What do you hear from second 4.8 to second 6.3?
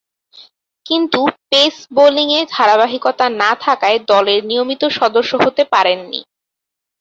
সদস্য হতে পারেননি।